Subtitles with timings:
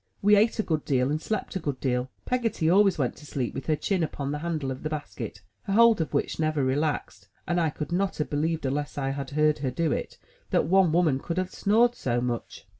[0.23, 2.09] We ate a good deal, and slept a good deal.
[2.25, 5.73] Peggotty always went to sleep with her chin upon the handle of the basket, her
[5.73, 9.59] hold of which never relaxed, and I could not have believed unless I had heard
[9.59, 10.17] her do it,
[10.49, 12.65] that one woman could have snored so much.